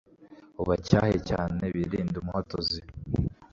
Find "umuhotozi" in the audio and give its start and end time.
2.19-2.79